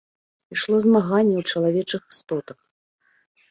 Ішло 0.55 0.75
змаганне 0.85 1.35
ў 1.37 1.43
чалавечых 1.51 2.01
істотах. 2.17 2.59